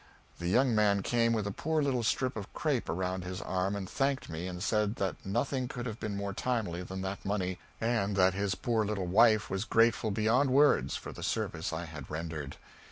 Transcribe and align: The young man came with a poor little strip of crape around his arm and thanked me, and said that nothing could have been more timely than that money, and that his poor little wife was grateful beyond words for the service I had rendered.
The 0.39 0.47
young 0.47 0.73
man 0.73 1.03
came 1.03 1.31
with 1.31 1.45
a 1.45 1.51
poor 1.51 1.83
little 1.83 2.01
strip 2.01 2.35
of 2.35 2.51
crape 2.53 2.89
around 2.89 3.23
his 3.23 3.39
arm 3.39 3.75
and 3.75 3.87
thanked 3.87 4.29
me, 4.31 4.47
and 4.47 4.63
said 4.63 4.95
that 4.95 5.23
nothing 5.23 5.67
could 5.67 5.85
have 5.85 5.99
been 5.99 6.17
more 6.17 6.33
timely 6.33 6.81
than 6.81 7.01
that 7.03 7.23
money, 7.23 7.59
and 7.79 8.15
that 8.15 8.33
his 8.33 8.55
poor 8.55 8.83
little 8.83 9.05
wife 9.05 9.47
was 9.51 9.63
grateful 9.63 10.09
beyond 10.09 10.49
words 10.49 10.95
for 10.95 11.11
the 11.11 11.21
service 11.21 11.71
I 11.71 11.85
had 11.85 12.09
rendered. 12.09 12.57